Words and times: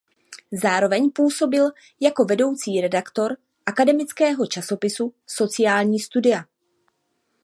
Zároveň 0.61 1.11
působil 1.15 1.65
jako 1.99 2.25
vedoucí 2.25 2.81
redaktor 2.81 3.37
akademického 3.65 4.45
časopisu 4.47 5.13
"Sociální 5.27 5.99
studia". 5.99 6.45